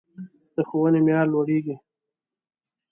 [0.55, 1.75] د ښوونې معیار لوړیږي